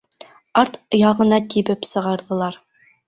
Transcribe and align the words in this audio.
Арт 0.61 0.79
яғыңа 1.01 1.41
тибеп 1.53 1.87
сығарҙылар. 1.91 2.59